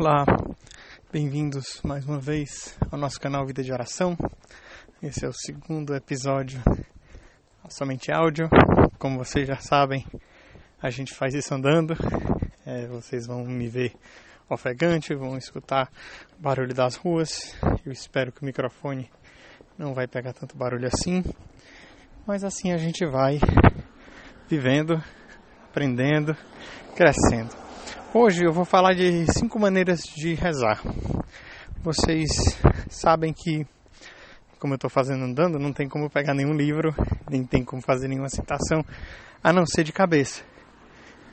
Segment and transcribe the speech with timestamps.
[0.00, 0.24] Olá,
[1.10, 4.16] bem-vindos mais uma vez ao nosso canal Vida de Oração.
[5.02, 6.62] Esse é o segundo episódio
[7.68, 8.48] somente áudio.
[8.96, 10.06] Como vocês já sabem,
[10.80, 11.96] a gente faz isso andando.
[12.64, 13.92] É, vocês vão me ver
[14.48, 15.90] ofegante, vão escutar
[16.38, 17.56] o barulho das ruas.
[17.84, 19.10] Eu espero que o microfone
[19.76, 21.24] não vai pegar tanto barulho assim.
[22.24, 23.40] Mas assim a gente vai
[24.48, 25.02] vivendo,
[25.68, 26.36] aprendendo,
[26.94, 27.67] crescendo.
[28.14, 30.80] Hoje eu vou falar de cinco maneiras de rezar.
[31.82, 32.30] Vocês
[32.88, 33.66] sabem que,
[34.58, 36.94] como eu estou fazendo andando, não tem como pegar nenhum livro,
[37.30, 38.82] nem tem como fazer nenhuma citação,
[39.44, 40.42] a não ser de cabeça.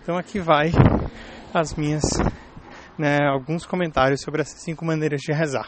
[0.04, 0.74] Então aqui vai
[1.54, 2.04] as minhas,
[2.98, 5.68] né, alguns comentários sobre essas cinco maneiras de rezar.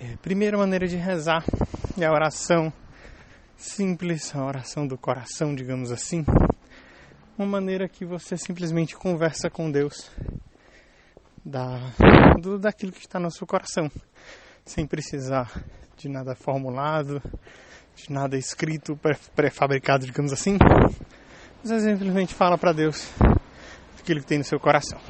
[0.00, 1.44] É, primeira maneira de rezar
[2.00, 2.72] é a oração
[3.54, 6.24] simples, a oração do coração, digamos assim.
[7.36, 10.08] Uma maneira que você simplesmente conversa com Deus
[11.44, 11.80] da,
[12.40, 13.90] do, daquilo que está no seu coração,
[14.64, 15.50] sem precisar
[15.96, 17.20] de nada formulado,
[17.96, 18.96] de nada escrito,
[19.34, 20.56] pré-fabricado, digamos assim.
[21.64, 23.10] Você simplesmente fala para Deus
[23.98, 25.00] aquilo que tem no seu coração.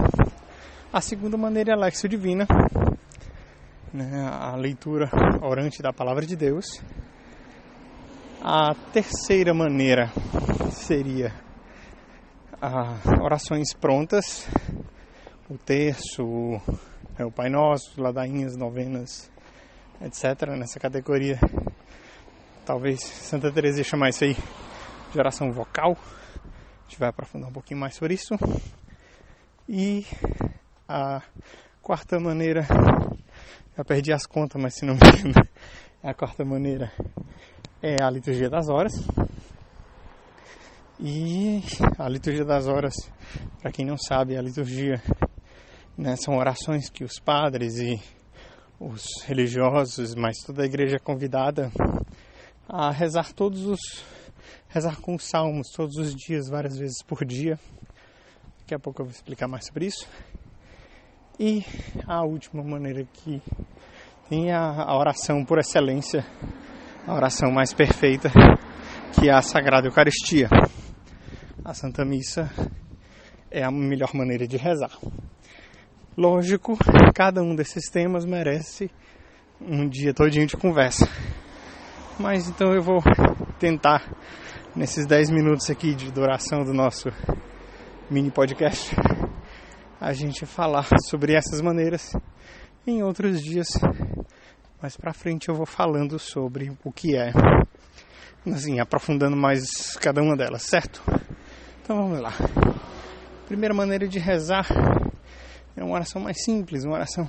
[0.90, 2.46] A segunda maneira é a Lexio Divina,
[3.92, 5.10] né, a leitura
[5.42, 6.82] orante da palavra de Deus.
[8.42, 10.10] A terceira maneira
[10.70, 11.43] seria
[12.64, 14.48] a orações prontas,
[15.50, 19.30] o terço, o Pai Nosso, ladainhas, novenas,
[20.00, 20.48] etc.
[20.56, 21.38] Nessa categoria,
[22.64, 24.34] talvez Santa Teresa chamar isso aí
[25.12, 25.94] de oração vocal.
[25.94, 28.34] A gente vai aprofundar um pouquinho mais sobre isso.
[29.68, 30.06] E
[30.88, 31.20] a
[31.82, 32.66] quarta maneira,
[33.76, 35.34] já perdi as contas, mas se não me engano,
[36.02, 36.90] a quarta maneira
[37.82, 38.94] é a liturgia das horas.
[41.00, 41.60] E
[41.98, 42.94] a liturgia das horas,
[43.60, 45.02] para quem não sabe, a liturgia
[45.98, 48.00] né, são orações que os padres e
[48.78, 51.70] os religiosos, mas toda a igreja é convidada
[52.68, 53.80] a rezar todos os
[54.68, 57.58] rezar com os salmos todos os dias, várias vezes por dia.
[58.60, 60.08] Daqui a pouco eu vou explicar mais sobre isso.
[61.38, 61.64] E
[62.06, 63.42] a última maneira que
[64.28, 66.24] tem a, a oração por excelência,
[67.06, 68.30] a oração mais perfeita,
[69.12, 70.48] que é a Sagrada Eucaristia.
[71.64, 72.50] A Santa Missa
[73.50, 74.90] é a melhor maneira de rezar.
[76.14, 76.76] Lógico,
[77.14, 78.90] cada um desses temas merece
[79.58, 81.08] um dia todinho de conversa.
[82.20, 83.02] Mas então eu vou
[83.58, 84.14] tentar,
[84.76, 87.08] nesses 10 minutos aqui de duração do nosso
[88.10, 88.94] mini podcast,
[89.98, 92.12] a gente falar sobre essas maneiras
[92.86, 93.68] em outros dias
[94.82, 97.32] mais pra frente eu vou falando sobre o que é,
[98.52, 101.02] assim, aprofundando mais cada uma delas, certo?
[101.84, 102.32] Então vamos lá.
[103.46, 104.66] Primeira maneira de rezar
[105.76, 107.26] é uma oração mais simples, uma oração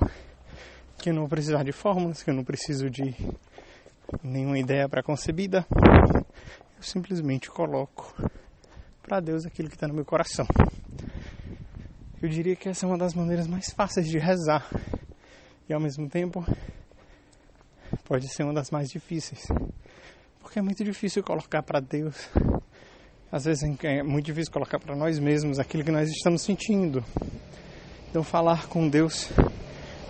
[0.96, 3.14] que eu não vou precisar de fórmulas, que eu não preciso de
[4.22, 5.66] nenhuma ideia pré-concebida.
[5.70, 8.14] Eu simplesmente coloco
[9.02, 10.46] para Deus aquilo que está no meu coração.
[12.22, 14.66] Eu diria que essa é uma das maneiras mais fáceis de rezar
[15.68, 16.42] e ao mesmo tempo
[18.06, 19.46] pode ser uma das mais difíceis.
[20.40, 22.30] Porque é muito difícil colocar para Deus.
[23.30, 27.04] Às vezes é muito difícil colocar para nós mesmos aquilo que nós estamos sentindo.
[28.08, 29.30] Então, falar com Deus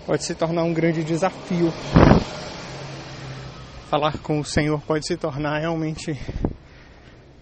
[0.05, 1.71] pode se tornar um grande desafio.
[3.89, 6.15] Falar com o Senhor pode se tornar realmente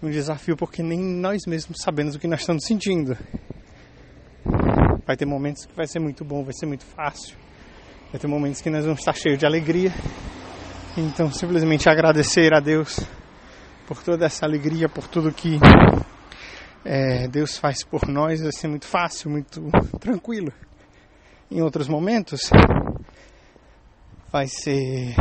[0.02, 3.16] um desafio porque nem nós mesmos sabemos o que nós estamos sentindo.
[5.06, 7.36] Vai ter momentos que vai ser muito bom, vai ser muito fácil.
[8.10, 9.92] Vai ter momentos que nós vamos estar cheios de alegria.
[10.96, 12.98] Então, simplesmente agradecer a Deus
[13.86, 15.58] por toda essa alegria, por tudo que
[16.84, 19.70] é, Deus faz por nós, vai ser muito fácil, muito
[20.00, 20.52] tranquilo.
[21.50, 22.50] Em outros momentos,
[24.32, 25.14] vai ser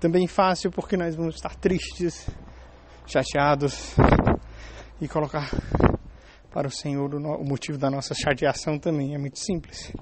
[0.00, 2.28] também fácil porque nós vamos estar tristes,
[3.06, 3.94] chateados
[5.00, 5.50] e colocar
[6.50, 9.92] para o Senhor o motivo da nossa chateação também é muito simples.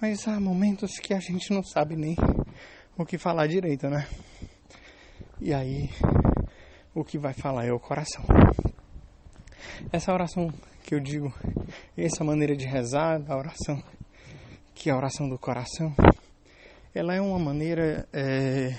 [0.00, 2.16] Mas há momentos que a gente não sabe nem
[2.96, 4.06] o que falar direito, né?
[5.38, 5.90] E aí
[6.94, 8.24] o que vai falar é o coração.
[9.92, 10.52] Essa oração
[10.82, 11.32] que eu digo,
[11.96, 13.82] essa maneira de rezar, a oração,
[14.74, 15.94] que é a oração do coração,
[16.94, 18.74] ela é uma maneira é,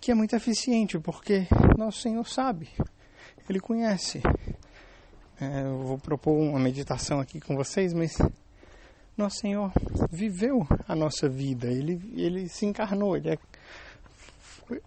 [0.00, 1.46] que é muito eficiente, porque
[1.78, 2.68] nosso Senhor sabe,
[3.48, 4.20] Ele conhece.
[5.40, 8.16] É, eu vou propor uma meditação aqui com vocês, mas
[9.16, 9.72] nosso Senhor
[10.10, 13.38] viveu a nossa vida, ele, ele se encarnou, ele é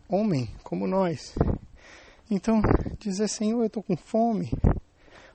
[0.10, 1.34] homem como nós.
[2.30, 2.62] Então,
[3.00, 4.52] dizer Senhor, eu estou com fome,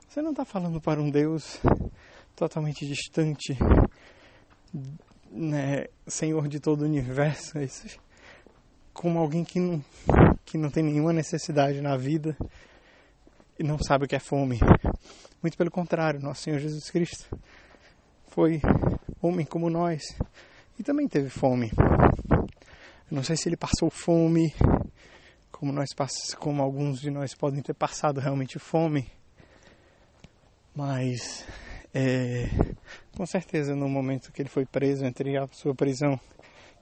[0.07, 1.59] você não está falando para um Deus
[2.35, 3.57] totalmente distante
[5.31, 7.99] né, Senhor de todo o universo, isso,
[8.93, 9.83] como alguém que não,
[10.45, 12.37] que não tem nenhuma necessidade na vida
[13.57, 14.59] e não sabe o que é fome.
[15.41, 17.27] Muito pelo contrário, nosso Senhor Jesus Cristo
[18.27, 18.61] foi
[19.21, 20.03] homem como nós
[20.77, 21.71] e também teve fome.
[23.09, 24.53] Eu não sei se ele passou fome,
[25.63, 25.91] como nós
[26.37, 29.09] como alguns de nós podem ter passado realmente fome,
[30.75, 31.47] mas
[31.93, 32.49] é,
[33.15, 36.19] com certeza no momento que ele foi preso entre a sua prisão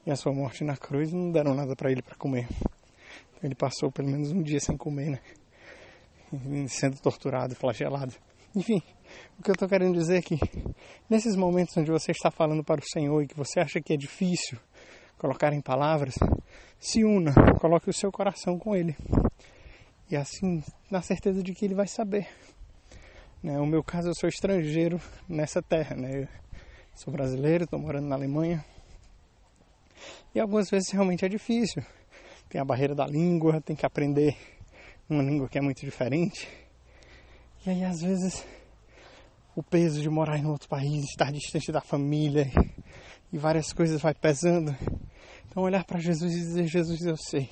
[0.04, 2.48] e a sua morte na cruz não deram nada para ele para comer.
[2.50, 5.19] Então ele passou pelo menos um dia sem comer, né?
[6.68, 8.16] Sendo torturado, flagelado.
[8.56, 8.81] Enfim,
[9.38, 10.39] o que eu estou querendo dizer é que
[11.07, 13.95] nesses momentos onde você está falando para o Senhor e que você acha que é
[13.95, 14.57] difícil
[15.21, 16.15] colocar em palavras,
[16.79, 18.97] se una, coloque o seu coração com Ele.
[20.09, 22.27] E assim, na certeza de que Ele vai saber.
[23.44, 23.59] Né?
[23.59, 26.23] O meu caso, eu sou estrangeiro nessa terra, né?
[26.23, 26.27] Eu
[26.95, 28.65] sou brasileiro, estou morando na Alemanha.
[30.33, 31.83] E algumas vezes realmente é difícil.
[32.50, 34.35] Tem a barreira da língua, tem que aprender
[35.07, 36.50] uma língua que é muito diferente.
[37.63, 38.44] E aí, às vezes,
[39.56, 42.51] o peso de morar em outro país, estar distante da família
[43.31, 44.75] e várias coisas vai pesando.
[45.51, 47.50] Então, olhar para Jesus e dizer: Jesus, eu sei,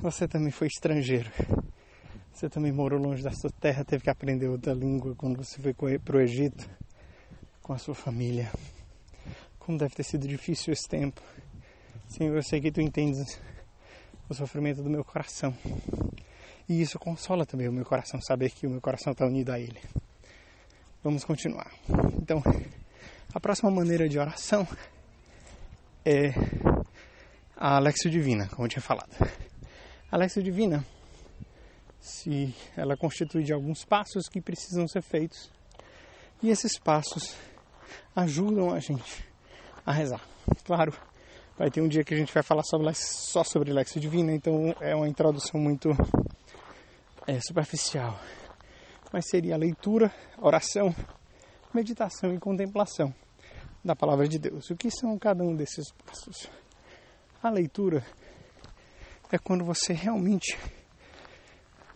[0.00, 1.28] você também foi estrangeiro.
[2.32, 5.98] Você também morou longe da sua terra, teve que aprender outra língua quando você foi
[5.98, 6.70] para o Egito
[7.60, 8.52] com a sua família.
[9.58, 11.20] Como deve ter sido difícil esse tempo.
[12.06, 13.36] Senhor, eu sei que tu entendes
[14.28, 15.52] o sofrimento do meu coração.
[16.68, 19.58] E isso consola também o meu coração, saber que o meu coração está unido a
[19.58, 19.80] Ele.
[21.02, 21.72] Vamos continuar.
[22.22, 22.40] Então,
[23.34, 24.68] a próxima maneira de oração
[26.08, 26.32] é
[27.56, 29.10] a Alexio Divina, como eu tinha falado.
[30.12, 30.84] A Alexio Divina,
[31.98, 35.50] se ela constitui de alguns passos que precisam ser feitos.
[36.42, 37.34] E esses passos
[38.14, 39.26] ajudam a gente
[39.84, 40.20] a rezar.
[40.64, 40.92] Claro,
[41.56, 44.74] vai ter um dia que a gente vai falar sobre, só sobre Lexo Divina, então
[44.80, 45.90] é uma introdução muito
[47.26, 48.20] é, superficial,
[49.12, 50.94] mas seria a leitura, oração,
[51.72, 53.14] meditação e contemplação
[53.82, 54.68] da palavra de Deus.
[54.70, 56.50] O que são cada um desses passos?
[57.42, 58.04] A leitura
[59.30, 60.58] é quando você realmente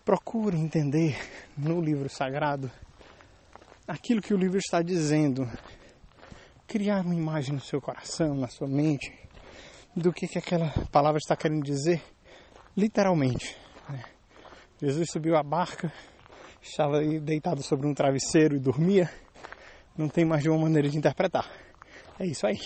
[0.04, 1.16] procura entender
[1.56, 2.70] no livro sagrado
[3.86, 5.50] aquilo que o livro está dizendo,
[6.66, 9.12] criar uma imagem no seu coração, na sua mente,
[9.96, 12.00] do que, que aquela palavra está querendo dizer,
[12.76, 13.56] literalmente.
[13.88, 14.04] Né?
[14.80, 15.92] Jesus subiu a barca,
[16.62, 19.10] estava deitado sobre um travesseiro e dormia.
[19.96, 21.50] Não tem mais de uma maneira de interpretar.
[22.18, 22.60] É isso aí.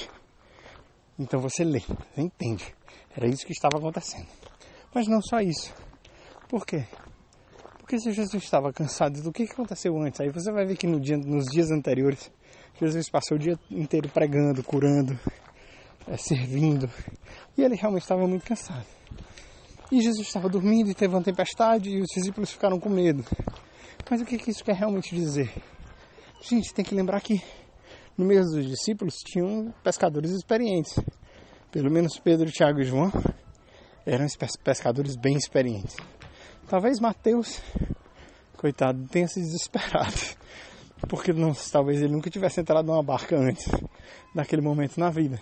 [1.19, 2.75] Então você lê, você entende.
[3.17, 4.27] Era isso que estava acontecendo.
[4.93, 5.73] Mas não só isso.
[6.49, 6.85] Por quê?
[7.79, 10.99] Porque se Jesus estava cansado do que aconteceu antes, aí você vai ver que no
[10.99, 12.31] dia, nos dias anteriores,
[12.81, 15.19] Jesus passou o dia inteiro pregando, curando,
[16.09, 16.91] é, servindo.
[17.57, 18.87] E ele realmente estava muito cansado.
[19.93, 23.25] E Jesus estava dormindo e teve uma tempestade e os discípulos ficaram com medo.
[24.11, 25.53] Mas o que, que isso quer realmente dizer?
[26.41, 27.43] Gente, tem que lembrar que
[28.17, 30.99] no meio dos discípulos tinham pescadores experientes.
[31.71, 33.11] Pelo menos Pedro, Tiago e João
[34.07, 34.27] eram
[34.63, 35.97] pescadores bem experientes.
[36.69, 37.61] Talvez Mateus,
[38.57, 40.15] coitado, tenha se desesperado.
[41.09, 43.67] Porque não, talvez ele nunca tivesse entrado numa barca antes
[44.35, 45.41] daquele momento na vida.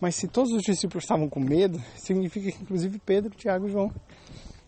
[0.00, 3.90] Mas se todos os discípulos estavam com medo, significa que inclusive Pedro, Tiago e João,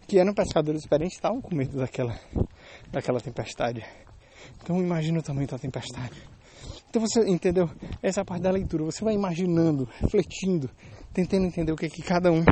[0.06, 2.18] que eram pescadores experientes, estavam com medo daquela,
[2.90, 3.84] daquela tempestade.
[4.62, 6.33] Então imagina o tamanho da tempestade.
[6.94, 7.68] Então você entendeu?
[8.00, 8.84] Essa é parte da leitura.
[8.84, 10.70] Você vai imaginando, refletindo,
[11.12, 12.44] tentando entender o que é que cada um,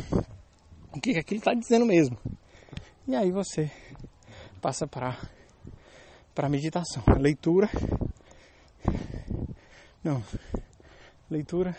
[0.92, 2.18] o que é que ele está dizendo mesmo.
[3.06, 3.70] E aí você
[4.60, 5.16] passa para
[6.34, 7.70] para meditação, leitura.
[10.02, 10.20] Não.
[11.30, 11.76] Leitura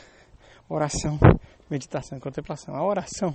[0.69, 1.19] oração,
[1.69, 2.73] meditação contemplação.
[2.77, 3.33] A oração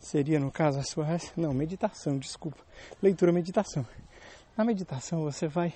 [0.00, 1.06] seria, no caso, a sua.
[1.36, 2.58] Não, meditação, desculpa.
[3.00, 3.86] Leitura, meditação.
[4.56, 5.72] Na meditação você vai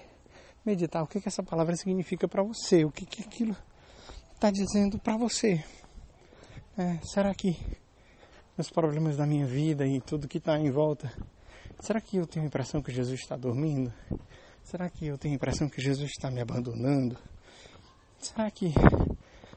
[0.65, 3.57] meditar o que, que essa palavra significa para você, o que, que aquilo
[4.35, 5.65] está dizendo para você.
[6.77, 7.57] É, será que
[8.57, 11.13] os problemas da minha vida e tudo que está em volta,
[11.81, 13.93] será que eu tenho a impressão que Jesus está dormindo?
[14.63, 17.19] Será que eu tenho a impressão que Jesus está me abandonando?
[18.19, 18.73] Será que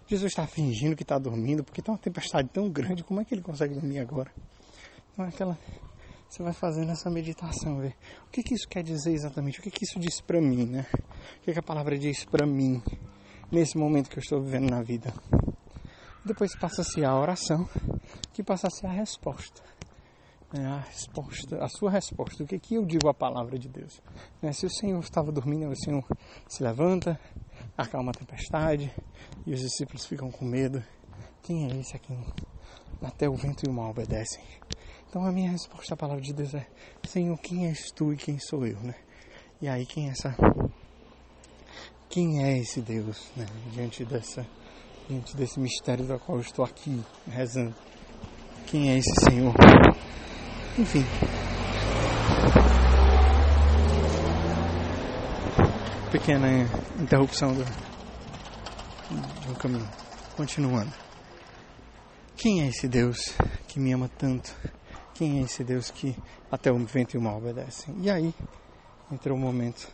[0.07, 3.33] Jesus está fingindo que está dormindo porque está uma tempestade tão grande, como é que
[3.33, 4.31] ele consegue dormir agora?
[5.13, 5.57] Então, aquela,
[6.35, 7.95] você vai fazendo essa meditação, ver
[8.27, 10.85] o que, que isso quer dizer exatamente, o que, que isso diz para mim, né?
[11.37, 12.83] O que, que a palavra diz para mim
[13.49, 15.13] nesse momento que eu estou vivendo na vida.
[16.25, 17.69] Depois passa-se a oração,
[18.33, 19.63] que passa a a resposta.
[20.51, 20.67] Né?
[20.67, 22.43] A resposta, a sua resposta.
[22.43, 24.01] O que, que eu digo à palavra de Deus?
[24.41, 24.51] Né?
[24.51, 26.03] Se o Senhor estava dormindo, o Senhor
[26.49, 27.17] se levanta,
[27.77, 28.93] acalma a tempestade
[29.45, 30.83] e os discípulos ficam com medo.
[31.41, 32.19] Quem é esse a quem
[33.01, 34.43] até o vento e o mar obedecem?
[35.15, 36.67] Então a minha resposta à palavra de Deus é:
[37.07, 38.95] Senhor, quem és tu e quem sou eu, né?
[39.61, 40.35] E aí quem é essa
[42.09, 43.45] quem é esse Deus, né?
[43.71, 44.45] Diante dessa
[45.07, 47.73] diante desse mistério do qual eu estou aqui rezando.
[48.67, 49.53] Quem é esse Senhor?
[50.77, 51.05] Enfim.
[56.11, 56.47] Pequena
[56.99, 57.63] interrupção do,
[59.47, 59.89] do caminho.
[60.35, 60.91] Continuando.
[62.35, 63.33] Quem é esse Deus
[63.65, 64.74] que me ama tanto?
[65.15, 66.13] Quem é esse Deus que
[66.51, 67.95] até o vento e o mal obedecem?
[68.01, 68.33] E aí
[69.09, 69.87] entrou o momento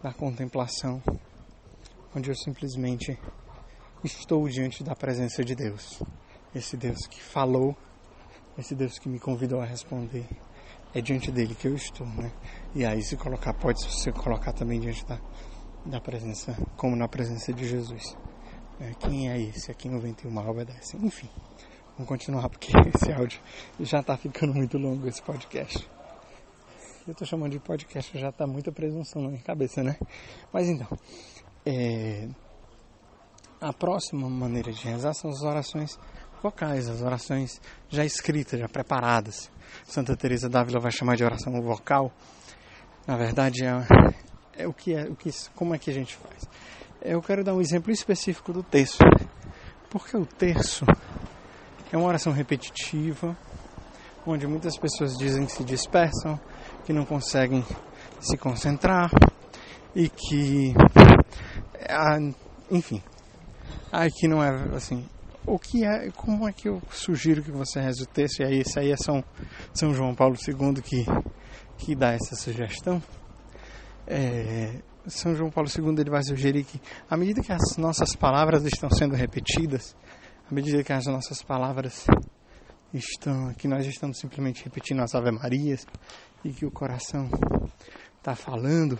[0.00, 1.02] da contemplação,
[2.14, 3.18] onde eu simplesmente
[4.04, 6.00] estou diante da presença de Deus.
[6.54, 7.76] Esse Deus que falou,
[8.56, 10.28] esse Deus que me convidou a responder.
[10.94, 12.30] É diante dele que eu estou, né?
[12.72, 15.20] E aí se colocar, pode se colocar também diante da,
[15.84, 18.16] da presença, como na presença de Jesus.
[18.78, 21.04] É, quem é esse a quem o vento e o mal obedecem?
[21.04, 21.28] Enfim,
[22.00, 23.40] vamos continuar porque esse áudio
[23.78, 25.88] já está ficando muito longo, esse podcast.
[27.06, 29.96] Eu estou chamando de podcast, já está muita presunção na minha cabeça, né?
[30.52, 30.86] Mas então,
[31.66, 32.28] é,
[33.60, 35.98] a próxima maneira de rezar são as orações
[36.42, 39.50] vocais, as orações já escritas, já preparadas.
[39.84, 42.12] Santa Teresa d'Ávila vai chamar de oração vocal.
[43.06, 46.48] Na verdade, é, é o que é, o que, como é que a gente faz?
[47.02, 48.98] Eu quero dar um exemplo específico do terço,
[49.90, 50.84] porque o terço
[51.92, 53.36] é uma oração repetitiva,
[54.26, 56.38] onde muitas pessoas dizem que se dispersam,
[56.84, 57.64] que não conseguem
[58.20, 59.10] se concentrar
[59.94, 60.74] e que,
[62.70, 63.02] enfim,
[63.92, 65.04] Aqui não é assim.
[65.44, 68.40] O que é, como é que eu sugiro que você reze o texto?
[68.40, 69.24] E aí, isso aí é São,
[69.74, 71.04] São João Paulo II que,
[71.76, 73.02] que dá essa sugestão.
[74.06, 74.76] É,
[75.08, 78.88] São João Paulo II ele vai sugerir que, à medida que as nossas palavras estão
[78.90, 79.96] sendo repetidas,
[80.50, 82.06] à medida que as nossas palavras
[82.92, 85.86] estão, que nós estamos simplesmente repetindo as Ave Marias
[86.44, 87.30] e que o coração
[88.18, 88.98] está falando,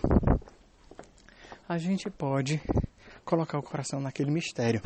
[1.67, 2.61] a gente pode
[3.25, 4.79] colocar o coração naquele mistério.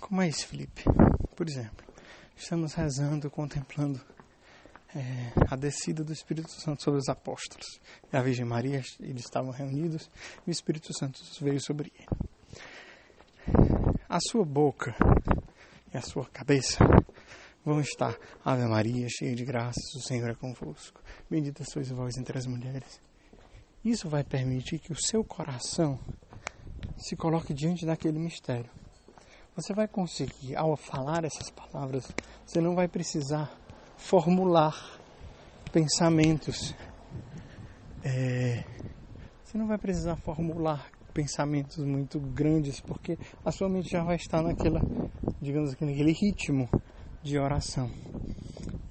[0.00, 0.84] Como é isso, Felipe?
[1.34, 1.84] Por exemplo,
[2.36, 4.00] estamos rezando, contemplando
[4.94, 7.80] é, a descida do Espírito Santo sobre os apóstolos.
[8.12, 10.08] E a Virgem Maria, eles estavam reunidos
[10.46, 12.06] e o Espírito Santo veio sobre ele.
[14.12, 14.94] A sua boca
[15.90, 16.84] e a sua cabeça
[17.64, 18.14] vão estar
[18.44, 21.00] Ave Maria, cheia de graças, o Senhor é convosco.
[21.30, 23.00] Bendita sois vós entre as mulheres.
[23.82, 25.98] Isso vai permitir que o seu coração
[26.98, 28.68] se coloque diante daquele mistério.
[29.56, 32.06] Você vai conseguir, ao falar essas palavras,
[32.44, 33.50] você não vai precisar
[33.96, 34.76] formular
[35.72, 36.74] pensamentos.
[38.04, 38.62] É,
[39.42, 44.42] você não vai precisar formular pensamentos muito grandes, porque a sua mente já vai estar
[44.42, 44.80] naquela,
[45.40, 46.68] digamos assim, naquele ritmo
[47.22, 47.90] de oração.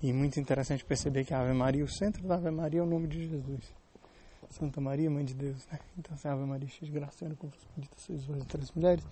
[0.02, 2.88] E muito interessante perceber que a Ave Maria, o centro da Ave Maria é o
[2.88, 3.74] nome de Jesus.
[4.50, 5.80] Santa Maria, Mãe de Deus, né?
[5.98, 9.04] Então, Ave Maria, cheia de graça, Senhor, com vos bendita sois vós entre as mulheres,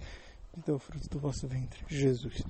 [0.67, 2.43] e o fruto do vosso ventre, Jesus.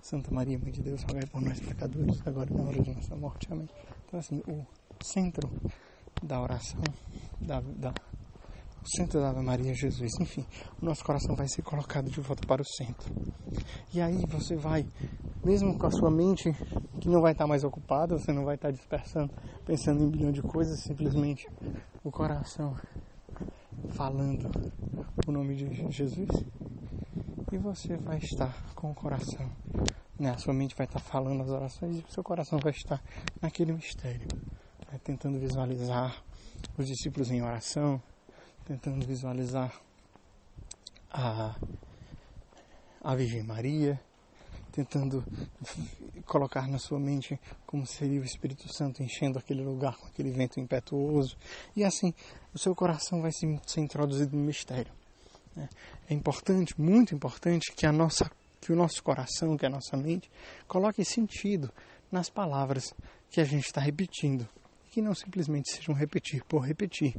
[0.00, 3.16] Santa Maria, Mãe de Deus, rogai por nós pecadores, agora e na hora de nossa
[3.16, 3.52] morte.
[3.52, 3.68] Amém.
[4.06, 4.64] Então, assim, o
[5.02, 5.50] centro
[6.22, 6.82] da oração,
[7.40, 7.92] da, da,
[8.88, 10.12] centro da Ave Maria Jesus.
[10.20, 10.44] Enfim,
[10.80, 13.12] o nosso coração vai ser colocado de volta para o centro.
[13.92, 14.86] E aí você vai,
[15.44, 16.52] mesmo com a sua mente
[17.00, 19.30] que não vai estar mais ocupada, você não vai estar dispersando,
[19.64, 21.48] pensando em um bilhão de coisas, simplesmente
[22.02, 22.76] o coração
[23.90, 24.50] falando
[25.26, 26.28] o nome de Jesus
[27.52, 29.48] e você vai estar com o coração,
[30.18, 30.30] né?
[30.30, 33.00] A sua mente vai estar falando as orações e o seu coração vai estar
[33.40, 34.26] naquele mistério,
[34.90, 34.98] né?
[35.04, 36.20] tentando visualizar
[36.76, 38.02] os discípulos em oração,
[38.64, 39.72] tentando visualizar
[41.10, 41.54] a,
[43.02, 44.00] a Virgem Maria,
[44.72, 45.24] tentando
[46.26, 50.58] colocar na sua mente como seria o Espírito Santo enchendo aquele lugar com aquele vento
[50.58, 51.36] impetuoso.
[51.76, 52.12] E assim,
[52.52, 54.92] o seu coração vai se, ser introduzido no mistério.
[55.54, 55.68] Né?
[56.08, 58.30] É importante, muito importante, que, a nossa,
[58.60, 60.30] que o nosso coração, que a nossa mente,
[60.66, 61.70] coloque sentido
[62.10, 62.94] nas palavras
[63.30, 64.48] que a gente está repetindo.
[64.90, 67.14] Que não simplesmente sejam repetir por repetir.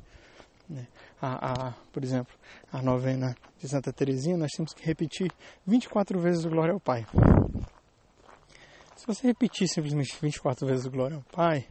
[0.70, 0.88] Né?
[1.22, 2.34] A, a, por exemplo,
[2.72, 5.32] a novena de Santa Teresinha, nós temos que repetir
[5.66, 7.06] 24 vezes o Glória ao Pai.
[8.96, 11.68] Se você repetir simplesmente 24 vezes o Glória ao Pai,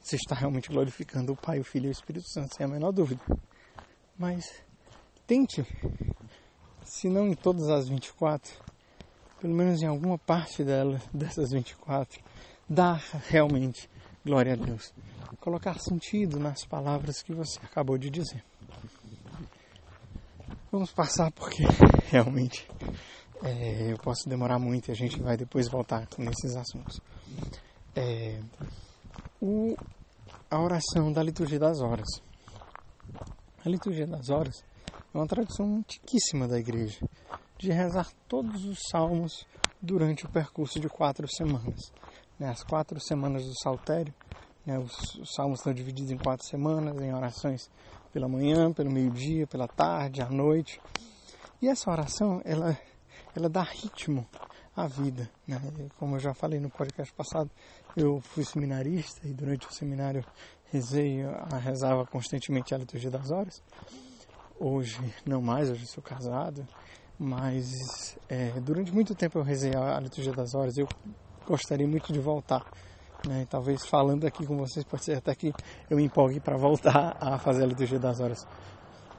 [0.00, 2.92] você está realmente glorificando o Pai, o Filho e o Espírito Santo, sem a menor
[2.92, 3.22] dúvida.
[4.18, 4.44] Mas
[5.26, 5.66] tente,
[6.82, 8.52] se não em todas as 24,
[9.40, 12.22] pelo menos em alguma parte dela, dessas 24,
[12.68, 13.90] dar realmente
[14.24, 14.92] glória a Deus
[15.40, 18.44] colocar sentido nas palavras que você acabou de dizer.
[20.70, 21.62] Vamos passar porque
[22.10, 22.68] realmente
[23.42, 27.00] é, eu posso demorar muito e a gente vai depois voltar nesses assuntos.
[27.94, 28.40] É,
[29.40, 29.76] o,
[30.50, 32.08] a oração da liturgia das horas.
[33.64, 34.64] A liturgia das horas
[35.14, 36.98] é uma tradição antiquíssima da igreja
[37.58, 39.46] de rezar todos os salmos
[39.80, 41.92] durante o percurso de quatro semanas.
[42.38, 44.12] Né, as quatro semanas do saltério,
[44.66, 47.70] os, os salmos estão divididos em quatro semanas, em orações
[48.12, 50.80] pela manhã, pelo meio-dia, pela tarde, à noite.
[51.60, 52.78] E essa oração, ela,
[53.36, 54.26] ela dá ritmo
[54.74, 55.30] à vida.
[55.46, 55.60] Né?
[55.98, 57.50] Como eu já falei no podcast passado,
[57.96, 60.24] eu fui seminarista e durante o seminário
[60.72, 61.18] rezei,
[61.62, 63.62] rezava constantemente a liturgia das horas.
[64.58, 66.66] Hoje não mais, hoje sou casado,
[67.18, 70.76] mas é, durante muito tempo eu rezei a liturgia das horas.
[70.76, 70.88] Eu
[71.46, 72.64] gostaria muito de voltar
[73.26, 73.46] né?
[73.48, 75.52] Talvez falando aqui com vocês, pode ser até que
[75.88, 78.46] eu me empolgue para voltar a fazer a liturgia das horas.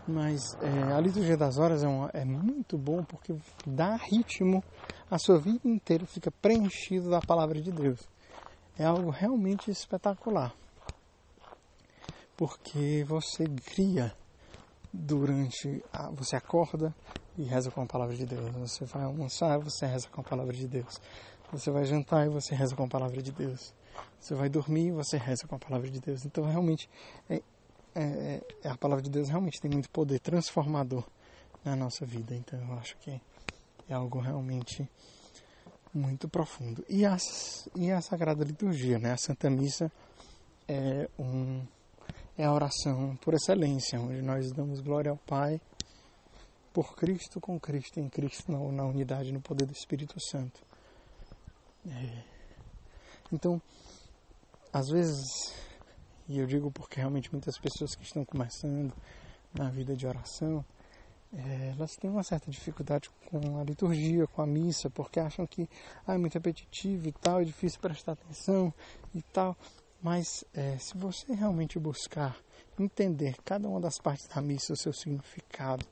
[0.08, 3.36] Mas é, a liturgia das horas é, uma, é muito bom porque
[3.66, 4.64] dá ritmo,
[5.10, 8.08] a sua vida inteira fica preenchido da palavra de Deus.
[8.78, 10.54] É algo realmente espetacular.
[12.38, 14.14] Porque você cria
[14.94, 15.84] durante.
[15.92, 16.94] A, você acorda
[17.38, 18.52] e reza com a palavra de Deus.
[18.58, 21.00] Você vai almoçar, você reza com a palavra de Deus.
[21.52, 23.74] Você vai jantar e você reza com a palavra de Deus.
[24.20, 26.26] Você vai dormir e você reza com a palavra de Deus.
[26.26, 26.90] Então, realmente,
[27.30, 27.42] é,
[27.94, 31.04] é, é, a palavra de Deus realmente tem muito poder transformador
[31.64, 32.36] na nossa vida.
[32.36, 33.22] Então, eu acho que
[33.88, 34.90] é algo realmente
[35.94, 36.84] muito profundo.
[36.90, 37.16] E a,
[37.76, 39.14] e a Sagrada Liturgia, né?
[39.14, 39.92] A Santa Missa
[40.68, 41.66] é, um,
[42.38, 45.62] é a oração por excelência, onde nós damos glória ao Pai
[46.74, 50.62] por Cristo, com Cristo, em Cristo, na, unidade, no poder do Espírito Santo.
[51.88, 52.35] É.
[53.32, 53.62] Então,
[54.72, 55.54] às vezes,
[56.28, 58.94] e eu digo porque realmente muitas pessoas que estão começando
[59.54, 60.64] na vida de oração,
[61.34, 65.68] é, elas têm uma certa dificuldade com a liturgia, com a missa, porque acham que
[66.08, 68.74] ah, é muito repetitivo e tal, é difícil prestar atenção
[69.14, 69.58] e tal.
[70.02, 72.38] Mas é, se você realmente buscar
[72.80, 75.86] entender cada uma das partes da missa, o seu significado,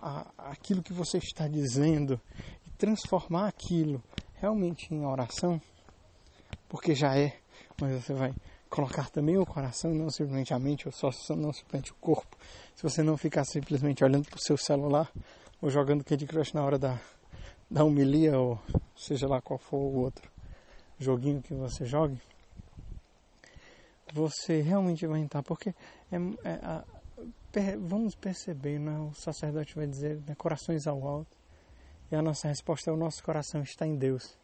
[0.00, 2.20] a, aquilo que você está dizendo,
[2.66, 4.02] e transformar aquilo
[4.34, 5.60] realmente em oração,
[6.74, 7.32] porque já é
[7.80, 8.34] mas você vai
[8.68, 12.36] colocar também o coração, não simplesmente a mente, ou só não simplesmente o corpo.
[12.74, 15.08] Se você não ficar simplesmente olhando para o seu celular
[15.62, 17.00] ou jogando Candy Crush na hora da,
[17.70, 18.58] da humilia, ou
[18.96, 20.28] seja lá qual for o outro
[20.98, 22.20] joguinho que você jogue,
[24.12, 25.70] você realmente vai entrar, porque
[26.10, 26.84] é, é a,
[27.52, 31.36] per, vamos perceber, né, o sacerdote vai dizer, né, corações ao alto,
[32.10, 34.42] e a nossa resposta é o nosso coração está em Deus.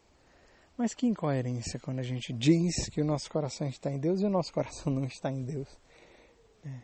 [0.81, 4.25] Mas que incoerência quando a gente diz que o nosso coração está em Deus e
[4.25, 5.67] o nosso coração não está em Deus.
[6.65, 6.79] É.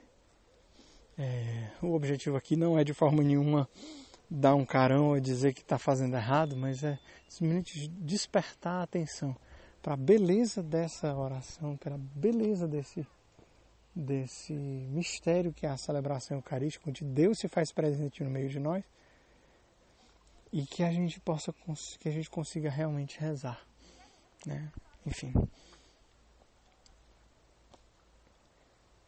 [1.18, 3.68] É, o objetivo aqui não é de forma nenhuma
[4.30, 9.36] dar um carão ou dizer que está fazendo errado, mas é simplesmente despertar a atenção
[9.82, 13.04] para a beleza dessa oração, pela beleza desse,
[13.96, 18.60] desse mistério que é a celebração eucarística, onde Deus se faz presente no meio de
[18.60, 18.84] nós
[20.54, 21.52] e que a gente possa
[22.00, 23.66] que a gente consiga realmente rezar
[24.48, 24.72] né?
[25.06, 25.34] Enfim.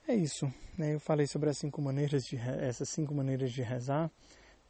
[0.07, 0.51] É isso.
[0.77, 0.93] Né?
[0.93, 4.11] Eu falei sobre as cinco maneiras de essas cinco maneiras de rezar,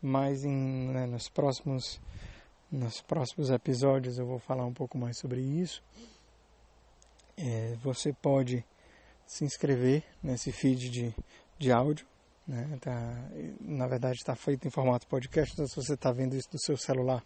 [0.02, 2.00] mas em, né, nos próximos
[2.72, 5.84] nos próximos episódios eu vou falar um pouco mais sobre isso.
[7.36, 8.64] É, você pode
[9.26, 11.16] se inscrever nesse feed de,
[11.58, 12.06] de áudio.
[12.48, 12.78] Né?
[12.80, 13.30] Tá,
[13.60, 16.78] na verdade está feito em formato podcast, então se você está vendo isso do seu
[16.78, 17.24] celular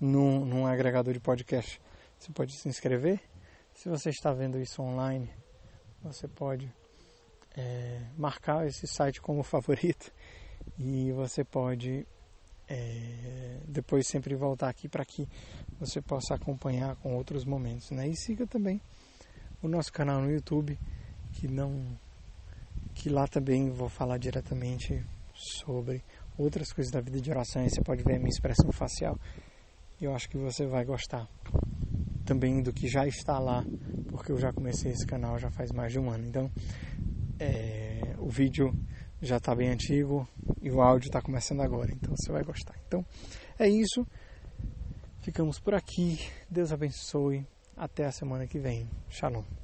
[0.00, 1.80] num, num agregador de podcast,
[2.24, 3.20] você pode se inscrever.
[3.74, 5.30] Se você está vendo isso online,
[6.02, 6.72] você pode
[7.54, 10.10] é, marcar esse site como favorito
[10.78, 12.06] e você pode
[12.66, 15.28] é, depois sempre voltar aqui para que
[15.78, 17.90] você possa acompanhar com outros momentos.
[17.90, 18.08] Né?
[18.08, 18.80] E siga também
[19.62, 20.78] o nosso canal no YouTube,
[21.34, 21.98] que não
[22.94, 26.02] que lá também vou falar diretamente sobre
[26.38, 27.60] outras coisas da vida de oração.
[27.60, 29.18] Aí você pode ver a minha expressão facial.
[30.00, 31.28] Eu acho que você vai gostar
[32.24, 33.64] também do que já está lá,
[34.08, 36.26] porque eu já comecei esse canal já faz mais de um ano.
[36.26, 36.50] Então,
[37.38, 38.72] é, o vídeo
[39.20, 40.28] já está bem antigo
[40.60, 42.74] e o áudio está começando agora, então você vai gostar.
[42.86, 43.04] Então,
[43.58, 44.06] é isso.
[45.20, 46.18] Ficamos por aqui.
[46.50, 47.46] Deus abençoe.
[47.76, 48.88] Até a semana que vem.
[49.08, 49.63] Shalom.